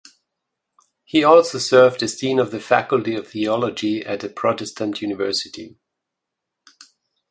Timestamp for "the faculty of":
2.49-3.27